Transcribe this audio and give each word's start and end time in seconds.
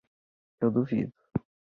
Eu 0.59 0.71
duvido 0.71 1.13